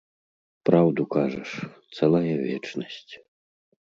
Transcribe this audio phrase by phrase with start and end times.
[0.69, 1.49] Праўду кажаш,
[1.99, 3.13] цэлая вечнасць.